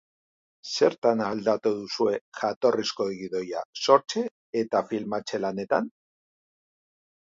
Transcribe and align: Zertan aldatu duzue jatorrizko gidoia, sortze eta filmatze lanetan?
Zertan 0.69 1.21
aldatu 1.25 1.73
duzue 1.81 2.15
jatorrizko 2.41 3.09
gidoia, 3.21 3.63
sortze 3.85 4.27
eta 4.67 4.85
filmatze 4.93 5.47
lanetan? 5.49 5.97